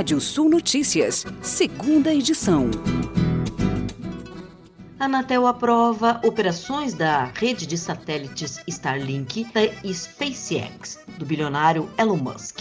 Rádio 0.00 0.18
Sul 0.18 0.48
Notícias, 0.48 1.26
segunda 1.42 2.10
edição. 2.10 2.70
A 4.98 5.04
Anatel 5.04 5.46
aprova 5.46 6.18
operações 6.24 6.94
da 6.94 7.24
rede 7.24 7.66
de 7.66 7.76
satélites 7.76 8.60
Starlink 8.66 9.44
da 9.52 9.60
SpaceX, 9.92 11.00
do 11.18 11.26
bilionário 11.26 11.90
Elon 11.98 12.16
Musk. 12.16 12.60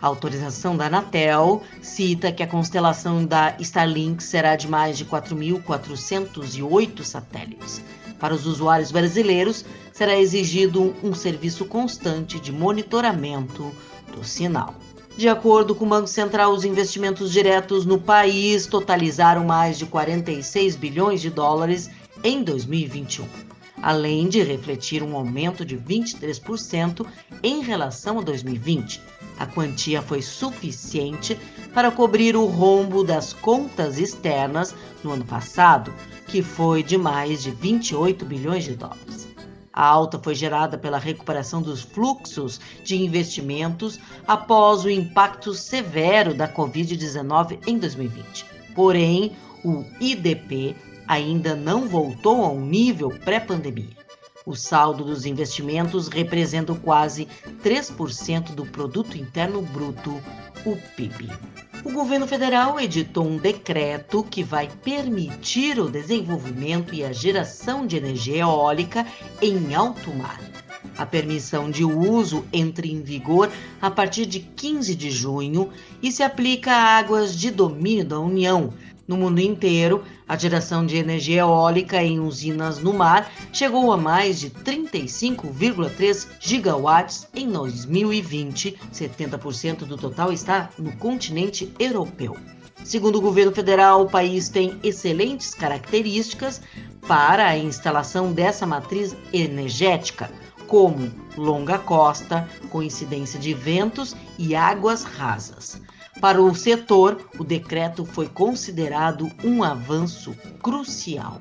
A 0.00 0.06
autorização 0.06 0.74
da 0.74 0.86
Anatel 0.86 1.62
cita 1.82 2.32
que 2.32 2.42
a 2.42 2.46
constelação 2.46 3.26
da 3.26 3.54
Starlink 3.58 4.22
será 4.22 4.56
de 4.56 4.66
mais 4.66 4.96
de 4.96 5.04
4.408 5.04 7.04
satélites. 7.04 7.82
Para 8.18 8.34
os 8.34 8.46
usuários 8.46 8.90
brasileiros, 8.90 9.66
será 9.92 10.18
exigido 10.18 10.96
um 11.04 11.12
serviço 11.12 11.66
constante 11.66 12.40
de 12.40 12.50
monitoramento 12.50 13.70
do 14.14 14.24
sinal. 14.24 14.74
De 15.16 15.28
acordo 15.28 15.74
com 15.74 15.84
o 15.84 15.88
Banco 15.88 16.06
Central, 16.06 16.52
os 16.52 16.64
investimentos 16.64 17.30
diretos 17.30 17.84
no 17.84 18.00
país 18.00 18.66
totalizaram 18.66 19.44
mais 19.44 19.78
de 19.78 19.84
46 19.84 20.76
bilhões 20.76 21.20
de 21.20 21.28
dólares 21.28 21.90
em 22.24 22.42
2021, 22.42 23.26
além 23.82 24.28
de 24.28 24.42
refletir 24.42 25.02
um 25.02 25.14
aumento 25.16 25.64
de 25.64 25.76
23% 25.76 27.06
em 27.42 27.60
relação 27.60 28.18
a 28.18 28.22
2020. 28.22 29.02
A 29.38 29.46
quantia 29.46 30.00
foi 30.00 30.22
suficiente 30.22 31.38
para 31.74 31.90
cobrir 31.90 32.36
o 32.36 32.46
rombo 32.46 33.04
das 33.04 33.32
contas 33.32 33.98
externas 33.98 34.74
no 35.02 35.12
ano 35.12 35.24
passado, 35.24 35.92
que 36.28 36.42
foi 36.42 36.82
de 36.82 36.96
mais 36.96 37.42
de 37.42 37.50
28 37.50 38.24
bilhões 38.24 38.64
de 38.64 38.74
dólares. 38.74 39.19
A 39.80 39.86
alta 39.86 40.18
foi 40.18 40.34
gerada 40.34 40.76
pela 40.76 40.98
recuperação 40.98 41.62
dos 41.62 41.80
fluxos 41.80 42.60
de 42.84 43.02
investimentos 43.02 43.98
após 44.28 44.84
o 44.84 44.90
impacto 44.90 45.54
severo 45.54 46.34
da 46.34 46.46
Covid-19 46.46 47.60
em 47.66 47.78
2020. 47.78 48.44
Porém, 48.74 49.34
o 49.64 49.82
IDP 49.98 50.76
ainda 51.08 51.54
não 51.56 51.88
voltou 51.88 52.44
ao 52.44 52.60
nível 52.60 53.08
pré-pandemia. 53.24 53.96
O 54.44 54.54
saldo 54.54 55.02
dos 55.02 55.24
investimentos 55.24 56.08
representa 56.08 56.74
quase 56.74 57.26
3% 57.64 58.54
do 58.54 58.66
produto 58.66 59.16
interno 59.16 59.62
bruto, 59.62 60.10
o 60.66 60.76
PIB 60.94 61.30
o 61.84 61.92
governo 61.92 62.26
federal 62.26 62.78
editou 62.78 63.26
um 63.26 63.38
decreto 63.38 64.22
que 64.24 64.42
vai 64.42 64.68
permitir 64.82 65.78
o 65.80 65.88
desenvolvimento 65.88 66.94
e 66.94 67.04
a 67.04 67.12
geração 67.12 67.86
de 67.86 67.96
energia 67.96 68.42
eólica 68.42 69.06
em 69.40 69.74
alto 69.74 70.12
mar. 70.14 70.40
A 70.98 71.06
permissão 71.06 71.70
de 71.70 71.84
uso 71.84 72.44
entra 72.52 72.86
em 72.86 73.00
vigor 73.00 73.50
a 73.80 73.90
partir 73.90 74.26
de 74.26 74.40
15 74.40 74.94
de 74.94 75.10
junho 75.10 75.70
e 76.02 76.12
se 76.12 76.22
aplica 76.22 76.72
a 76.72 76.98
águas 76.98 77.34
de 77.34 77.50
domínio 77.50 78.04
da 78.04 78.18
União, 78.18 78.72
no 79.10 79.16
mundo 79.16 79.40
inteiro, 79.40 80.04
a 80.28 80.36
geração 80.36 80.86
de 80.86 80.96
energia 80.96 81.40
eólica 81.40 82.00
em 82.00 82.20
usinas 82.20 82.78
no 82.78 82.92
mar 82.92 83.28
chegou 83.52 83.92
a 83.92 83.96
mais 83.96 84.38
de 84.38 84.50
35,3 84.50 86.28
gigawatts 86.38 87.26
em 87.34 87.50
2020. 87.50 88.78
70% 88.92 89.78
do 89.78 89.96
total 89.96 90.32
está 90.32 90.70
no 90.78 90.92
continente 90.92 91.74
europeu. 91.76 92.36
Segundo 92.84 93.18
o 93.18 93.20
governo 93.20 93.50
federal, 93.50 94.02
o 94.02 94.08
país 94.08 94.48
tem 94.48 94.78
excelentes 94.80 95.56
características 95.56 96.62
para 97.08 97.48
a 97.48 97.58
instalação 97.58 98.32
dessa 98.32 98.64
matriz 98.64 99.16
energética, 99.32 100.30
como 100.68 101.10
longa 101.36 101.80
costa, 101.80 102.48
coincidência 102.70 103.40
de 103.40 103.54
ventos 103.54 104.14
e 104.38 104.54
águas 104.54 105.02
rasas. 105.02 105.82
Para 106.20 106.42
o 106.42 106.54
setor, 106.54 107.18
o 107.38 107.44
decreto 107.44 108.04
foi 108.04 108.28
considerado 108.28 109.30
um 109.42 109.62
avanço 109.62 110.36
crucial. 110.62 111.40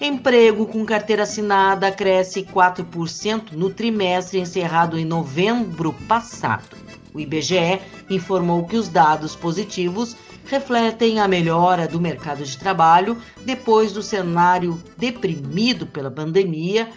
Emprego 0.00 0.64
com 0.64 0.86
carteira 0.86 1.24
assinada 1.24 1.90
cresce 1.90 2.44
4% 2.44 3.52
no 3.52 3.68
trimestre 3.68 4.38
encerrado 4.38 4.96
em 4.96 5.04
novembro 5.04 5.92
passado. 6.06 6.76
O 7.12 7.18
IBGE 7.18 7.80
informou 8.08 8.64
que 8.64 8.76
os 8.76 8.88
dados 8.88 9.34
positivos 9.34 10.16
refletem 10.46 11.18
a 11.18 11.26
melhora 11.26 11.88
do 11.88 12.00
mercado 12.00 12.44
de 12.44 12.56
trabalho 12.56 13.20
depois 13.44 13.92
do 13.92 14.02
cenário 14.02 14.80
deprimido 14.96 15.84
pela 15.84 16.12
pandemia 16.12 16.88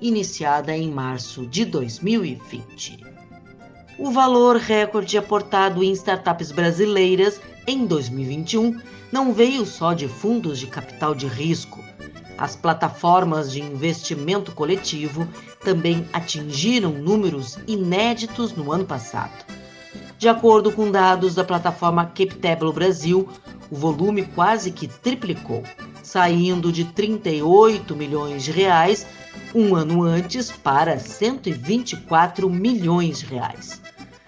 iniciada 0.00 0.74
em 0.74 0.90
março 0.90 1.46
de 1.46 1.66
2020 1.66 3.18
o 3.98 4.12
valor 4.12 4.56
recorde 4.56 5.18
aportado 5.18 5.82
em 5.82 5.90
startups 5.90 6.52
brasileiras 6.52 7.40
em 7.66 7.84
2021 7.84 8.80
não 9.10 9.32
veio 9.32 9.66
só 9.66 9.92
de 9.92 10.06
fundos 10.06 10.60
de 10.60 10.68
capital 10.68 11.14
de 11.14 11.26
risco. 11.26 11.82
As 12.38 12.54
plataformas 12.54 13.50
de 13.50 13.60
investimento 13.60 14.52
coletivo 14.52 15.26
também 15.64 16.08
atingiram 16.12 16.92
números 16.92 17.58
inéditos 17.66 18.52
no 18.54 18.70
ano 18.70 18.84
passado. 18.84 19.44
De 20.16 20.28
acordo 20.28 20.70
com 20.70 20.90
dados 20.90 21.34
da 21.34 21.42
plataforma 21.42 22.06
CapTable 22.06 22.72
Brasil, 22.72 23.28
o 23.68 23.74
volume 23.74 24.24
quase 24.24 24.70
que 24.70 24.86
triplicou, 24.86 25.64
saindo 26.02 26.70
de 26.70 26.84
38 26.84 27.96
milhões 27.96 28.44
de 28.44 28.52
reais 28.52 29.04
um 29.54 29.74
ano 29.74 30.02
antes 30.02 30.50
para 30.50 30.98
124 30.98 32.48
milhões 32.48 33.20
de 33.20 33.26
reais. 33.26 33.80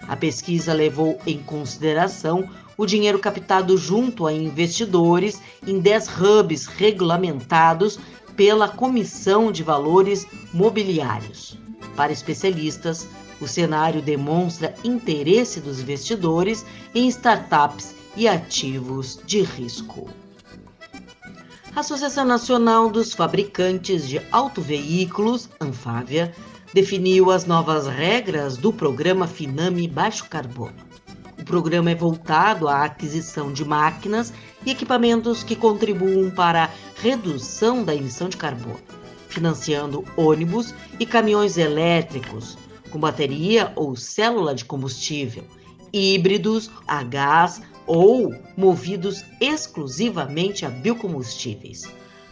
A 0.07 0.15
pesquisa 0.15 0.73
levou 0.73 1.19
em 1.25 1.39
consideração 1.39 2.49
o 2.77 2.85
dinheiro 2.85 3.19
captado 3.19 3.77
junto 3.77 4.25
a 4.25 4.33
investidores 4.33 5.41
em 5.65 5.79
10 5.79 6.09
hubs 6.19 6.65
regulamentados 6.65 7.99
pela 8.35 8.67
Comissão 8.67 9.51
de 9.51 9.63
Valores 9.63 10.25
Mobiliários. 10.53 11.57
Para 11.95 12.11
especialistas, 12.11 13.07
o 13.39 13.47
cenário 13.47 14.01
demonstra 14.01 14.73
interesse 14.83 15.59
dos 15.59 15.79
investidores 15.79 16.65
em 16.93 17.07
startups 17.07 17.93
e 18.15 18.27
ativos 18.27 19.19
de 19.25 19.41
risco. 19.41 20.09
A 21.75 21.79
Associação 21.79 22.25
Nacional 22.25 22.89
dos 22.89 23.13
Fabricantes 23.13 24.07
de 24.07 24.21
Autoveículos, 24.31 25.49
Anfávia, 25.59 26.33
definiu 26.73 27.29
as 27.29 27.45
novas 27.45 27.85
regras 27.85 28.55
do 28.55 28.71
programa 28.71 29.27
Finame 29.27 29.87
Baixo 29.89 30.25
Carbono. 30.29 30.75
O 31.37 31.43
programa 31.43 31.91
é 31.91 31.95
voltado 31.95 32.67
à 32.67 32.85
aquisição 32.85 33.51
de 33.51 33.65
máquinas 33.65 34.31
e 34.65 34.71
equipamentos 34.71 35.43
que 35.43 35.55
contribuam 35.55 36.31
para 36.31 36.65
a 36.65 36.69
redução 37.01 37.83
da 37.83 37.93
emissão 37.93 38.29
de 38.29 38.37
carbono, 38.37 38.79
financiando 39.27 40.05
ônibus 40.15 40.73
e 40.97 41.05
caminhões 41.05 41.57
elétricos 41.57 42.57
com 42.89 42.99
bateria 42.99 43.73
ou 43.75 43.95
célula 43.95 44.55
de 44.55 44.63
combustível, 44.63 45.43
híbridos 45.91 46.71
a 46.87 47.03
gás 47.03 47.61
ou 47.85 48.33
movidos 48.55 49.25
exclusivamente 49.41 50.65
a 50.65 50.69
biocombustíveis, 50.69 51.83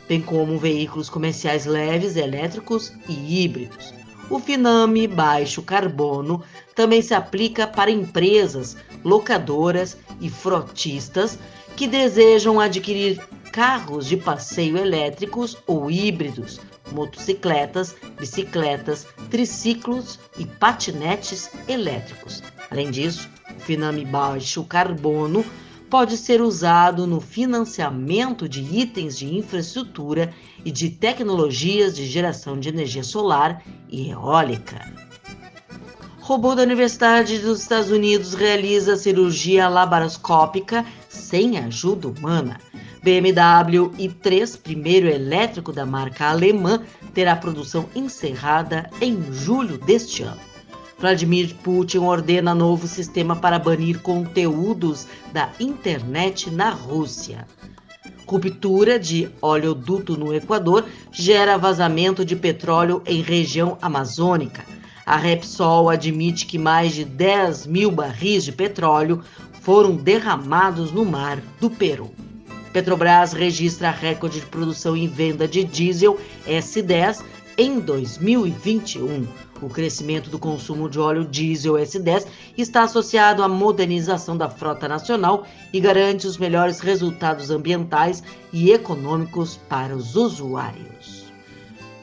bem 0.07 0.21
como 0.21 0.57
veículos 0.57 1.09
comerciais 1.09 1.65
leves, 1.65 2.15
elétricos 2.15 2.93
e 3.09 3.43
híbridos 3.43 3.99
o 4.29 4.39
Finame 4.39 5.07
Baixo 5.07 5.61
Carbono 5.61 6.43
também 6.75 7.01
se 7.01 7.13
aplica 7.13 7.65
para 7.65 7.89
empresas, 7.89 8.77
locadoras 9.03 9.97
e 10.21 10.29
frotistas 10.29 11.39
que 11.75 11.87
desejam 11.87 12.59
adquirir 12.59 13.19
carros 13.51 14.05
de 14.05 14.17
passeio 14.17 14.77
elétricos 14.77 15.57
ou 15.65 15.89
híbridos, 15.89 16.59
motocicletas, 16.91 17.95
bicicletas, 18.19 19.07
triciclos 19.29 20.19
e 20.37 20.45
patinetes 20.45 21.49
elétricos. 21.67 22.43
Além 22.69 22.91
disso, 22.91 23.27
o 23.55 23.59
Finame 23.59 24.05
Baixo 24.05 24.63
Carbono 24.63 25.43
pode 25.89 26.17
ser 26.17 26.41
usado 26.41 27.07
no 27.07 27.19
financiamento 27.19 28.47
de 28.47 28.61
itens 28.61 29.17
de 29.17 29.33
infraestrutura 29.35 30.33
e 30.63 30.71
de 30.71 30.89
tecnologias 30.89 31.95
de 31.95 32.05
geração 32.05 32.59
de 32.59 32.69
energia 32.69 33.03
solar 33.03 33.63
e 33.89 34.09
eólica. 34.11 34.93
Robô 36.19 36.53
da 36.53 36.61
Universidade 36.61 37.39
dos 37.39 37.61
Estados 37.61 37.89
Unidos 37.89 38.35
realiza 38.35 38.95
cirurgia 38.95 39.67
laparoscópica 39.67 40.85
sem 41.09 41.57
ajuda 41.57 42.07
humana. 42.07 42.59
BMW 43.01 43.89
i3, 43.97 44.59
primeiro 44.61 45.07
elétrico 45.07 45.71
da 45.71 45.85
marca 45.85 46.29
alemã, 46.29 46.83
terá 47.13 47.35
produção 47.35 47.89
encerrada 47.95 48.89
em 49.01 49.17
julho 49.33 49.77
deste 49.79 50.21
ano. 50.21 50.39
Vladimir 50.99 51.55
Putin 51.63 51.99
ordena 51.99 52.53
novo 52.53 52.85
sistema 52.85 53.33
para 53.33 53.57
banir 53.57 54.01
conteúdos 54.01 55.07
da 55.31 55.49
internet 55.57 56.51
na 56.51 56.71
Rússia. 56.71 57.47
Ruptura 58.27 58.99
de 58.99 59.29
oleoduto 59.41 60.17
no 60.17 60.33
Equador 60.33 60.85
gera 61.09 61.57
vazamento 61.57 62.25
de 62.25 62.35
petróleo 62.35 63.01
em 63.05 63.21
região 63.21 63.77
amazônica. 63.81 64.65
A 65.05 65.15
Repsol 65.15 65.89
admite 65.89 66.45
que 66.45 66.57
mais 66.57 66.93
de 66.93 67.05
10 67.05 67.65
mil 67.65 67.89
barris 67.89 68.43
de 68.43 68.51
petróleo 68.51 69.23
foram 69.61 69.95
derramados 69.95 70.91
no 70.91 71.05
mar 71.05 71.41
do 71.61 71.69
Peru. 71.69 72.11
Petrobras 72.73 73.31
registra 73.31 73.89
recorde 73.89 74.41
de 74.41 74.45
produção 74.45 74.95
e 74.97 75.07
venda 75.07 75.47
de 75.47 75.63
diesel 75.63 76.19
S10 76.45 77.23
em 77.57 77.79
2021. 77.79 79.48
O 79.61 79.69
crescimento 79.69 80.29
do 80.29 80.39
consumo 80.39 80.89
de 80.89 80.99
óleo 80.99 81.25
diesel 81.25 81.73
S10 81.73 82.25
está 82.57 82.83
associado 82.83 83.43
à 83.43 83.47
modernização 83.47 84.37
da 84.37 84.49
frota 84.49 84.87
nacional 84.87 85.45
e 85.73 85.79
garante 85.79 86.25
os 86.25 86.37
melhores 86.37 86.79
resultados 86.79 87.49
ambientais 87.49 88.23
e 88.53 88.71
econômicos 88.71 89.59
para 89.67 89.95
os 89.95 90.15
usuários. 90.15 91.29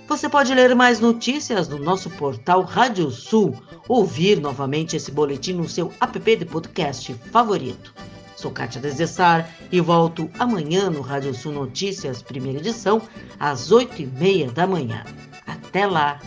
Você 0.06 0.28
pode 0.28 0.54
ler 0.54 0.74
mais 0.74 1.00
notícias 1.00 1.66
no 1.66 1.78
nosso 1.78 2.08
portal 2.10 2.62
Rádio 2.62 3.10
Sul, 3.10 3.56
ouvir 3.88 4.40
novamente 4.40 4.94
esse 4.94 5.10
boletim 5.10 5.54
no 5.54 5.68
seu 5.68 5.92
app 6.00 6.36
de 6.36 6.44
podcast 6.44 7.12
favorito. 7.32 7.92
Sou 8.36 8.50
Kátia 8.50 8.80
Desessar 8.80 9.50
e 9.72 9.80
volto 9.80 10.30
amanhã 10.38 10.90
no 10.90 11.00
Rádio 11.00 11.34
Sul 11.34 11.52
Notícias, 11.52 12.22
primeira 12.22 12.58
edição, 12.58 13.00
às 13.40 13.72
oito 13.72 14.00
e 14.00 14.06
meia 14.06 14.50
da 14.50 14.66
manhã. 14.66 15.02
Até 15.46 15.86
lá! 15.86 16.20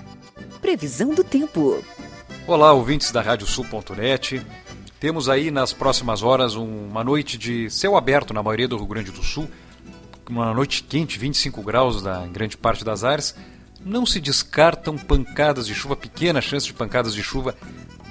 Previsão 0.69 1.16
do 1.16 1.24
tempo. 1.24 1.83
Olá, 2.45 2.71
ouvintes 2.74 3.12
da 3.12 3.24
Radiosul.net. 3.24 4.45
Temos 5.00 5.27
aí 5.27 5.50
nas 5.50 5.74
próximas 5.74 6.21
horas 6.21 6.54
uma 6.54 7.04
noite 7.04 7.39
de 7.39 7.71
céu 7.71 7.98
aberto 7.98 8.36
na 8.36 8.44
maioria 8.44 8.68
do 8.68 8.77
Rio 8.77 8.86
Grande 8.86 9.12
do 9.12 9.24
Sul, 9.24 9.50
uma 10.30 10.54
noite 10.54 10.83
quente, 10.83 11.18
25 11.18 11.63
graus 11.63 12.04
na 12.04 12.27
grande 12.27 12.56
parte 12.56 12.86
das 12.86 13.04
áreas. 13.04 13.36
Não 13.83 14.06
se 14.06 14.21
descartam 14.21 14.95
pancadas 14.95 15.66
de 15.66 15.74
chuva, 15.74 15.95
pequena 15.95 16.39
chance 16.39 16.68
de 16.68 16.74
pancadas 16.74 17.15
de 17.15 17.24
chuva 17.24 17.56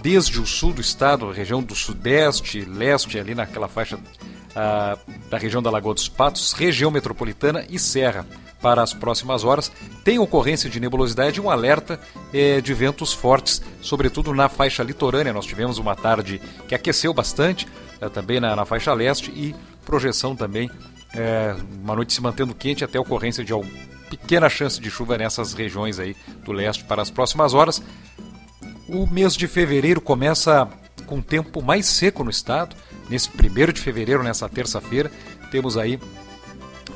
desde 0.02 0.40
o 0.40 0.46
sul 0.46 0.72
do 0.72 0.80
estado, 0.80 1.30
região 1.30 1.62
do 1.62 1.76
sudeste, 1.76 2.62
leste, 2.62 3.20
ali 3.20 3.36
naquela 3.36 3.68
faixa 3.68 4.00
ah, 4.56 4.98
da 5.30 5.38
região 5.38 5.62
da 5.62 5.70
Lagoa 5.70 5.94
dos 5.94 6.08
Patos, 6.08 6.52
região 6.54 6.90
metropolitana 6.90 7.64
e 7.70 7.78
serra 7.78 8.26
para 8.60 8.82
as 8.82 8.92
próximas 8.92 9.44
horas. 9.44 9.70
Tem 10.04 10.18
ocorrência 10.18 10.68
de 10.68 10.80
nebulosidade 10.80 11.38
e 11.38 11.42
um 11.42 11.50
alerta 11.50 12.00
eh, 12.32 12.60
de 12.60 12.74
ventos 12.74 13.12
fortes, 13.12 13.62
sobretudo 13.80 14.34
na 14.34 14.48
faixa 14.48 14.82
litorânea. 14.82 15.32
Nós 15.32 15.46
tivemos 15.46 15.78
uma 15.78 15.94
tarde 15.94 16.40
que 16.66 16.74
aqueceu 16.74 17.12
bastante, 17.14 17.66
eh, 18.00 18.08
também 18.08 18.40
na, 18.40 18.54
na, 18.56 18.64
faixa 18.64 18.92
leste, 18.92 19.30
e 19.30 19.54
projeção 19.84 20.34
também, 20.34 20.70
eh, 21.14 21.54
uma 21.82 21.94
noite 21.94 22.12
se 22.12 22.20
mantendo 22.20 22.54
quente 22.54 22.84
até 22.84 22.98
ocorrência 22.98 23.44
de 23.44 23.52
alguma 23.52 23.72
pequena 24.08 24.48
chance 24.48 24.80
de 24.80 24.90
chuva 24.90 25.18
nessas 25.18 25.52
regiões 25.52 25.98
aí 25.98 26.16
do 26.44 26.52
leste 26.52 26.84
para 26.84 27.02
as 27.02 27.10
próximas 27.10 27.54
horas. 27.54 27.82
O 28.88 29.06
mês 29.06 29.36
de 29.36 29.46
fevereiro 29.46 30.00
começa 30.00 30.68
com 31.06 31.20
tempo 31.20 31.62
mais 31.62 31.86
seco 31.86 32.24
no 32.24 32.30
estado. 32.30 32.74
Nesse 33.08 33.28
primeiro 33.28 33.72
de 33.72 33.80
fevereiro, 33.80 34.22
nessa 34.22 34.48
terça-feira, 34.48 35.10
temos 35.50 35.76
aí 35.76 35.98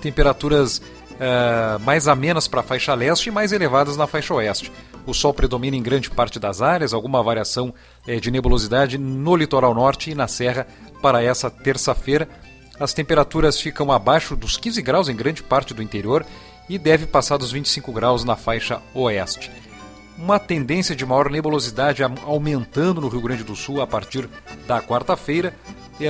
temperaturas 0.01 0.83
uh, 1.15 1.79
mais 1.81 2.09
amenas 2.09 2.49
para 2.49 2.61
a 2.61 2.63
faixa 2.63 2.95
leste 2.95 3.27
e 3.27 3.31
mais 3.31 3.53
elevadas 3.53 3.97
na 3.97 4.07
faixa 4.07 4.35
oeste. 4.35 4.73
O 5.07 5.13
sol 5.13 5.35
predomina 5.35 5.77
em 5.77 5.83
grande 5.83 6.11
parte 6.11 6.39
das 6.39 6.63
áreas, 6.63 6.93
alguma 6.93 7.23
variação 7.23 7.75
uh, 8.07 8.21
de 8.21 8.31
nebulosidade 8.31 8.99
no 8.99 9.37
litoral 9.37 9.75
norte 9.75 10.11
e 10.11 10.15
na 10.15 10.29
serra 10.29 10.67
para 11.01 11.23
essa 11.23 11.51
terça-feira. 11.51 12.29
As 12.79 12.93
temperaturas 12.93 13.61
ficam 13.61 13.93
abaixo 13.93 14.35
dos 14.35 14.57
15 14.57 14.83
graus 14.83 15.09
em 15.09 15.17
grande 15.17 15.43
parte 15.43 15.75
do 15.75 15.83
interior 15.83 16.25
e 16.69 16.79
deve 16.79 17.07
passar 17.07 17.37
dos 17.37 17.53
25 17.53 17.93
graus 17.93 18.25
na 18.25 18.37
faixa 18.37 18.81
oeste 18.95 19.51
uma 20.23 20.39
tendência 20.39 20.95
de 20.95 21.05
maior 21.05 21.29
nebulosidade 21.29 22.03
aumentando 22.03 23.01
no 23.01 23.09
Rio 23.09 23.21
Grande 23.21 23.43
do 23.43 23.57
Sul 23.57 23.81
a 23.81 23.87
partir 23.87 24.29
da 24.67 24.81
quarta-feira. 24.81 25.55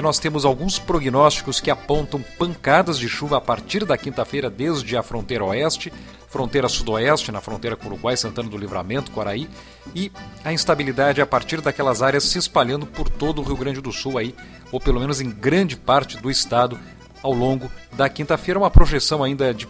Nós 0.02 0.18
temos 0.18 0.44
alguns 0.44 0.78
prognósticos 0.78 1.60
que 1.60 1.70
apontam 1.70 2.22
pancadas 2.38 2.98
de 2.98 3.08
chuva 3.08 3.36
a 3.36 3.40
partir 3.40 3.84
da 3.84 3.98
quinta-feira, 3.98 4.48
desde 4.48 4.96
a 4.96 5.02
fronteira 5.02 5.44
oeste, 5.44 5.92
fronteira 6.28 6.68
sudoeste, 6.68 7.30
na 7.30 7.42
fronteira 7.42 7.76
com 7.76 7.88
Uruguai, 7.88 8.16
Santana 8.16 8.48
do 8.48 8.56
Livramento, 8.56 9.10
Quaraí, 9.10 9.46
e 9.94 10.10
a 10.42 10.52
instabilidade 10.52 11.20
a 11.20 11.26
partir 11.26 11.60
daquelas 11.60 12.00
áreas 12.00 12.24
se 12.24 12.38
espalhando 12.38 12.86
por 12.86 13.08
todo 13.08 13.42
o 13.42 13.44
Rio 13.44 13.56
Grande 13.56 13.82
do 13.82 13.92
Sul 13.92 14.16
aí, 14.16 14.34
ou 14.70 14.80
pelo 14.80 14.98
menos 14.98 15.20
em 15.20 15.30
grande 15.30 15.76
parte 15.76 16.16
do 16.16 16.30
estado 16.30 16.78
ao 17.22 17.32
longo 17.32 17.70
da 17.92 18.08
quinta-feira, 18.08 18.58
uma 18.58 18.70
projeção 18.70 19.22
ainda 19.22 19.52
de 19.52 19.68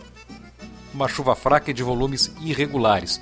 uma 0.94 1.09
chuva 1.09 1.35
fraca 1.35 1.70
e 1.70 1.75
de 1.75 1.82
volumes 1.82 2.32
irregulares. 2.41 3.20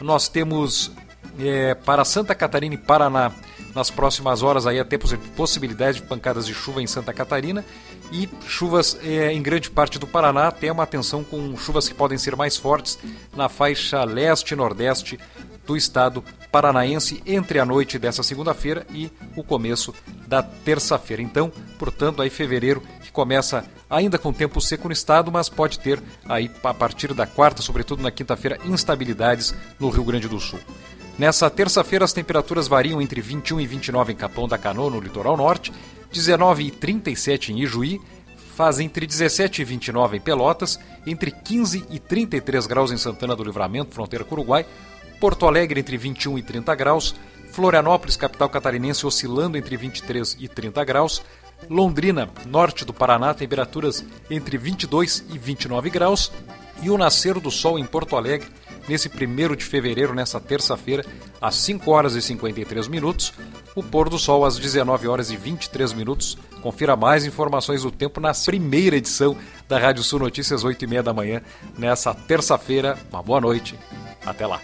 Nós 0.00 0.28
temos 0.28 0.92
é, 1.40 1.74
para 1.74 2.04
Santa 2.04 2.34
Catarina 2.34 2.74
e 2.74 2.78
Paraná 2.78 3.32
nas 3.76 3.90
próximas 3.90 4.42
horas 4.42 4.66
aí 4.66 4.80
até 4.80 4.96
possibilidade 5.36 6.00
de 6.00 6.06
pancadas 6.06 6.46
de 6.46 6.54
chuva 6.54 6.80
em 6.80 6.86
Santa 6.86 7.12
Catarina 7.12 7.62
e 8.10 8.26
chuvas 8.46 8.98
é, 9.02 9.30
em 9.30 9.42
grande 9.42 9.68
parte 9.68 9.98
do 9.98 10.06
Paraná, 10.06 10.48
até 10.48 10.72
uma 10.72 10.82
atenção 10.82 11.22
com 11.22 11.54
chuvas 11.58 11.86
que 11.86 11.94
podem 11.94 12.16
ser 12.16 12.34
mais 12.34 12.56
fortes 12.56 12.98
na 13.36 13.50
faixa 13.50 14.02
leste 14.02 14.52
e 14.52 14.56
nordeste 14.56 15.20
do 15.66 15.76
estado 15.76 16.24
paranaense 16.50 17.22
entre 17.26 17.58
a 17.58 17.66
noite 17.66 17.98
dessa 17.98 18.22
segunda-feira 18.22 18.86
e 18.94 19.10
o 19.36 19.44
começo 19.44 19.92
da 20.26 20.42
terça-feira. 20.42 21.20
Então, 21.20 21.52
portanto, 21.78 22.22
aí 22.22 22.30
fevereiro 22.30 22.80
que 23.02 23.12
começa 23.12 23.62
ainda 23.90 24.16
com 24.16 24.32
tempo 24.32 24.58
seco 24.58 24.88
no 24.88 24.92
estado, 24.92 25.30
mas 25.30 25.50
pode 25.50 25.78
ter 25.80 26.02
aí 26.26 26.50
a 26.64 26.72
partir 26.72 27.12
da 27.12 27.26
quarta, 27.26 27.60
sobretudo 27.60 28.02
na 28.02 28.10
quinta-feira, 28.10 28.58
instabilidades 28.64 29.54
no 29.78 29.90
Rio 29.90 30.04
Grande 30.04 30.28
do 30.28 30.40
Sul. 30.40 30.60
Nessa 31.18 31.48
terça-feira 31.48 32.04
as 32.04 32.12
temperaturas 32.12 32.68
variam 32.68 33.00
entre 33.00 33.20
21 33.20 33.60
e 33.60 33.66
29 33.66 34.12
em 34.12 34.16
Capão 34.16 34.46
da 34.46 34.58
Canoa, 34.58 34.90
no 34.90 35.00
litoral 35.00 35.36
norte, 35.36 35.72
19 36.12 36.64
e 36.64 36.70
37 36.70 37.52
em 37.52 37.62
Ijuí, 37.62 38.00
faz 38.54 38.80
entre 38.80 39.06
17 39.06 39.62
e 39.62 39.64
29 39.64 40.18
em 40.18 40.20
Pelotas, 40.20 40.78
entre 41.06 41.30
15 41.30 41.84
e 41.90 41.98
33 41.98 42.66
graus 42.66 42.92
em 42.92 42.98
Santana 42.98 43.34
do 43.34 43.44
Livramento, 43.44 43.94
fronteira 43.94 44.24
com 44.24 44.34
o 44.34 44.38
Uruguai, 44.38 44.66
Porto 45.18 45.46
Alegre 45.46 45.80
entre 45.80 45.96
21 45.96 46.38
e 46.38 46.42
30 46.42 46.74
graus, 46.74 47.14
Florianópolis, 47.50 48.16
capital 48.16 48.50
catarinense, 48.50 49.06
oscilando 49.06 49.56
entre 49.56 49.76
23 49.76 50.36
e 50.38 50.48
30 50.48 50.84
graus, 50.84 51.22
Londrina, 51.70 52.28
norte 52.44 52.84
do 52.84 52.92
Paraná, 52.92 53.32
temperaturas 53.32 54.04
entre 54.30 54.58
22 54.58 55.24
e 55.30 55.38
29 55.38 55.88
graus, 55.88 56.30
e 56.82 56.90
o 56.90 56.98
nascer 56.98 57.38
do 57.40 57.50
sol 57.50 57.78
em 57.78 57.84
Porto 57.84 58.16
Alegre, 58.16 58.48
nesse 58.88 59.08
1 59.08 59.56
de 59.56 59.64
fevereiro, 59.64 60.14
nessa 60.14 60.40
terça-feira, 60.40 61.04
às 61.40 61.56
5 61.56 61.90
horas 61.90 62.14
e 62.14 62.22
53 62.22 62.88
minutos, 62.88 63.32
o 63.74 63.82
pôr 63.82 64.08
do 64.08 64.18
sol 64.18 64.44
às 64.44 64.58
19 64.58 65.08
horas 65.08 65.30
e 65.30 65.36
23 65.36 65.92
minutos. 65.92 66.38
Confira 66.62 66.96
mais 66.96 67.24
informações 67.24 67.82
do 67.82 67.90
tempo 67.90 68.20
na 68.20 68.32
primeira 68.32 68.96
edição 68.96 69.36
da 69.68 69.78
Rádio 69.78 70.02
Sul 70.02 70.20
Notícias, 70.20 70.64
8 70.64 70.84
e 70.84 70.86
meia 70.88 71.02
da 71.02 71.12
manhã, 71.12 71.42
nessa 71.76 72.14
terça-feira. 72.14 72.98
Uma 73.10 73.22
boa 73.22 73.40
noite. 73.40 73.78
Até 74.24 74.46
lá. 74.46 74.60